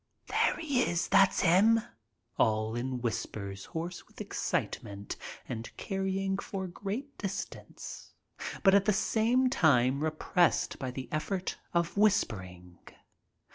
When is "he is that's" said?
0.57-1.43